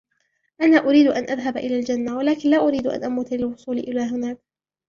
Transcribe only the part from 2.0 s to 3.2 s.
ولكن لا أريد أن